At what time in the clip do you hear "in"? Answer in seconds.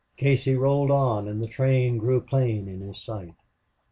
2.67-2.81